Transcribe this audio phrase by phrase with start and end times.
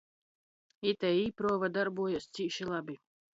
[0.91, 2.99] Itei īpruova dorbojās cīši labi.